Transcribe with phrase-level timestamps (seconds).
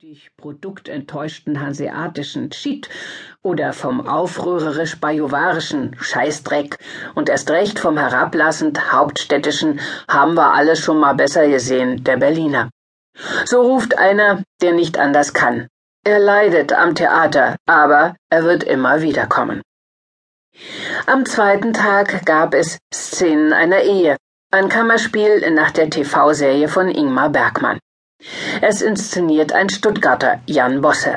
[0.00, 2.88] künftig produktenttäuschten hanseatischen Schied
[3.42, 6.78] oder vom aufrührerisch-bajuwarischen Scheißdreck
[7.14, 9.78] und erst recht vom herablassend hauptstädtischen
[10.08, 12.70] haben wir alles schon mal besser gesehen, der Berliner.
[13.44, 15.68] So ruft einer, der nicht anders kann.
[16.02, 19.60] Er leidet am Theater, aber er wird immer wiederkommen.
[21.04, 24.16] Am zweiten Tag gab es Szenen einer Ehe,
[24.50, 27.78] ein Kammerspiel nach der TV-Serie von Ingmar Bergmann.
[28.60, 31.16] Es inszeniert ein Stuttgarter, Jan Bosse.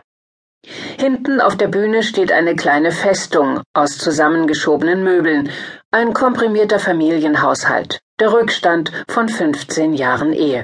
[0.97, 5.49] Hinten auf der Bühne steht eine kleine Festung aus zusammengeschobenen Möbeln,
[5.91, 10.63] ein komprimierter Familienhaushalt, der Rückstand von 15 Jahren Ehe.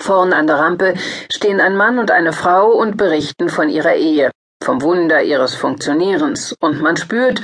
[0.00, 0.94] Vorn an der Rampe
[1.32, 4.30] stehen ein Mann und eine Frau und berichten von ihrer Ehe,
[4.62, 7.40] vom Wunder ihres Funktionierens, und man spürt,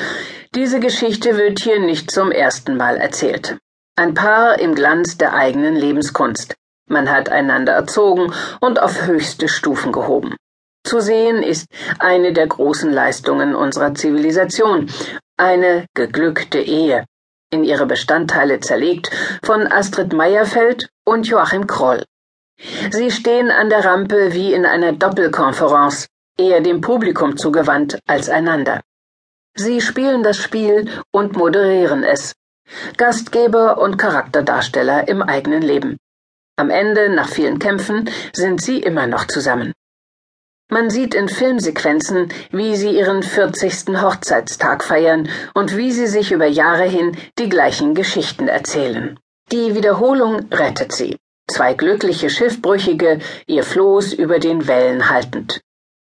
[0.54, 3.56] diese Geschichte wird hier nicht zum ersten Mal erzählt.
[3.96, 6.54] Ein Paar im Glanz der eigenen Lebenskunst.
[6.88, 10.36] Man hat einander erzogen und auf höchste Stufen gehoben.
[10.84, 11.66] Zu sehen ist
[11.98, 14.90] eine der großen Leistungen unserer Zivilisation,
[15.36, 17.04] eine geglückte Ehe,
[17.50, 19.10] in ihre Bestandteile zerlegt
[19.44, 22.02] von Astrid Meyerfeld und Joachim Kroll.
[22.90, 28.80] Sie stehen an der Rampe wie in einer Doppelkonferenz, eher dem Publikum zugewandt als einander.
[29.54, 32.32] Sie spielen das Spiel und moderieren es.
[32.96, 35.98] Gastgeber und Charakterdarsteller im eigenen Leben.
[36.56, 39.72] Am Ende, nach vielen Kämpfen, sind sie immer noch zusammen.
[40.70, 44.00] Man sieht in Filmsequenzen, wie sie ihren 40.
[44.00, 49.18] Hochzeitstag feiern und wie sie sich über Jahre hin die gleichen Geschichten erzählen.
[49.50, 51.18] Die Wiederholung rettet sie.
[51.46, 55.60] Zwei glückliche Schiffbrüchige, ihr Floß über den Wellen haltend.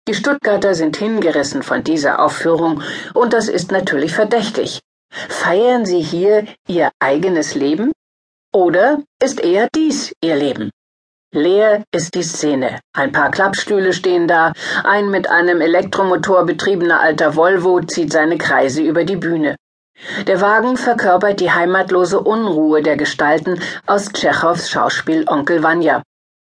[0.07, 2.81] Die Stuttgarter sind hingerissen von dieser Aufführung,
[3.13, 4.79] und das ist natürlich verdächtig.
[5.09, 7.91] Feiern sie hier ihr eigenes Leben?
[8.55, 10.69] Oder ist eher dies ihr Leben?
[11.33, 12.79] Leer ist die Szene.
[12.95, 18.83] Ein paar Klappstühle stehen da, ein mit einem Elektromotor betriebener alter Volvo zieht seine Kreise
[18.83, 19.55] über die Bühne.
[20.27, 26.03] Der Wagen verkörpert die heimatlose Unruhe der Gestalten aus Tschechows Schauspiel Onkel Vanya.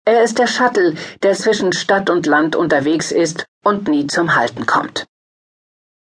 [0.04, 4.66] Er ist der Shuttle, der zwischen Stadt und Land unterwegs ist und nie zum Halten
[4.66, 5.06] kommt.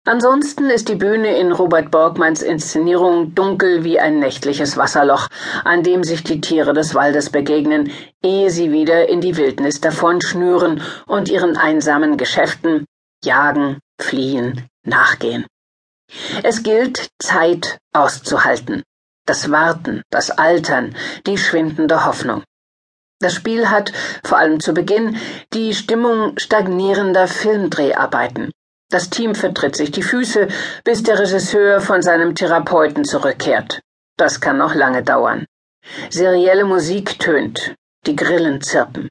[0.07, 5.29] Ansonsten ist die Bühne in Robert Borgmanns Inszenierung dunkel wie ein nächtliches Wasserloch,
[5.63, 10.83] an dem sich die Tiere des Waldes begegnen, ehe sie wieder in die Wildnis davonschnüren
[11.07, 12.85] und ihren einsamen Geschäften
[13.23, 15.47] jagen, fliehen, nachgehen.
[16.43, 18.83] Es gilt, Zeit auszuhalten,
[19.25, 20.95] das Warten, das Altern,
[21.25, 22.43] die schwindende Hoffnung.
[23.19, 23.91] Das Spiel hat,
[24.23, 25.17] vor allem zu Beginn,
[25.51, 28.51] die Stimmung stagnierender Filmdreharbeiten.
[28.95, 30.47] Das Team vertritt sich die Füße,
[30.85, 33.81] bis der Regisseur von seinem Therapeuten zurückkehrt.
[34.15, 35.45] Das kann noch lange dauern.
[36.09, 39.09] Serielle Musik tönt, die Grillen zirpen.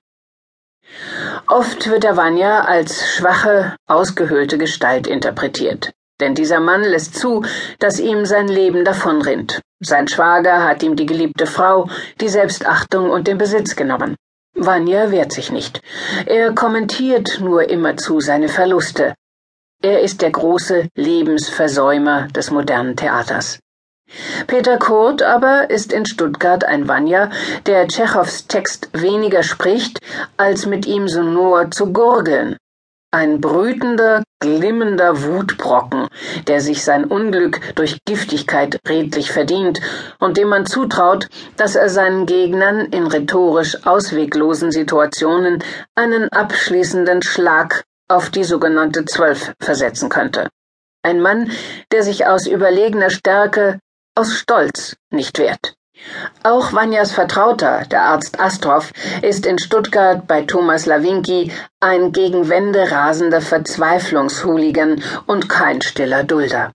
[1.49, 5.93] Oft wird der Vanya als schwache, ausgehöhlte Gestalt interpretiert.
[6.19, 7.45] Denn dieser Mann lässt zu,
[7.79, 9.61] dass ihm sein Leben davonrinnt.
[9.81, 11.91] Sein Schwager hat ihm die geliebte Frau,
[12.23, 14.17] die Selbstachtung und den Besitz genommen.
[14.55, 15.83] Vanya wehrt sich nicht.
[16.25, 19.13] Er kommentiert nur immerzu seine Verluste.
[19.85, 23.59] Er ist der große Lebensversäumer des modernen Theaters.
[24.47, 27.31] Peter Kurt aber ist in Stuttgart ein Vanya,
[27.67, 29.99] der Tschechows Text weniger spricht,
[30.39, 32.57] als mit ihm sonor zu gurgeln.
[33.11, 36.09] Ein brütender, glimmender Wutbrocken,
[36.47, 39.83] der sich sein Unglück durch Giftigkeit redlich verdient
[40.19, 41.29] und dem man zutraut,
[41.59, 45.63] dass er seinen Gegnern in rhetorisch ausweglosen Situationen
[45.95, 50.49] einen abschließenden Schlag auf die sogenannte Zwölf versetzen könnte.
[51.03, 51.51] Ein Mann,
[51.93, 53.79] der sich aus überlegener Stärke,
[54.15, 55.75] aus Stolz nicht wehrt.
[56.43, 62.91] Auch Vanjas Vertrauter, der Arzt Astroff, ist in Stuttgart bei Thomas Lawinki ein gegen Wände
[62.91, 66.73] rasender Verzweiflungshooligan und kein stiller Dulder.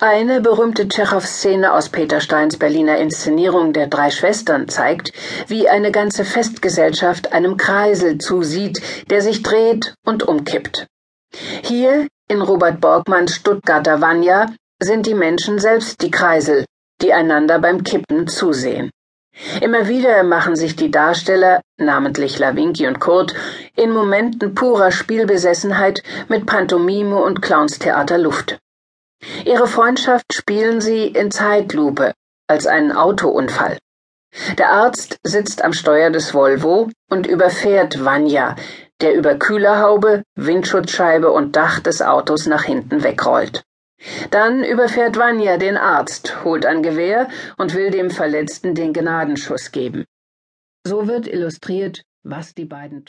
[0.00, 5.12] Eine berühmte Tschechow-Szene aus Peter Steins Berliner Inszenierung der drei Schwestern zeigt,
[5.46, 10.86] wie eine ganze Festgesellschaft einem Kreisel zusieht, der sich dreht und umkippt.
[11.62, 16.66] Hier, in Robert Borgmanns Stuttgarter Vanya, sind die Menschen selbst die Kreisel,
[17.00, 18.90] die einander beim Kippen zusehen.
[19.62, 23.34] Immer wieder machen sich die Darsteller, namentlich Lawinki und Kurt,
[23.74, 28.58] in Momenten purer Spielbesessenheit mit Pantomime und Clownstheater Luft.
[29.44, 32.12] Ihre Freundschaft spielen sie in Zeitlupe
[32.48, 33.78] als einen Autounfall.
[34.58, 38.56] Der Arzt sitzt am Steuer des Volvo und überfährt Vanya,
[39.00, 43.62] der über Kühlerhaube, Windschutzscheibe und Dach des Autos nach hinten wegrollt.
[44.30, 50.04] Dann überfährt Vanya den Arzt, holt ein Gewehr und will dem Verletzten den Gnadenschuss geben.
[50.86, 53.04] So wird illustriert, was die beiden